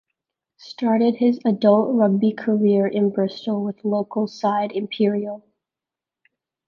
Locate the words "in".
2.87-3.11